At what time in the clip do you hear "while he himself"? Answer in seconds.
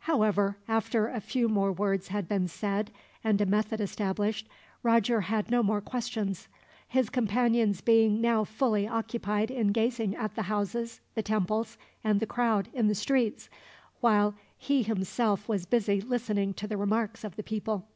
14.00-15.48